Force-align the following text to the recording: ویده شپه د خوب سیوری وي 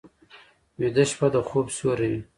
ویده 0.79 1.03
شپه 1.09 1.27
د 1.35 1.37
خوب 1.47 1.65
سیوری 1.75 2.07
وي 2.11 2.21